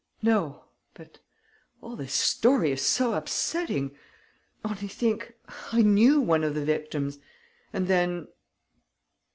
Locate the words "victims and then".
6.65-8.27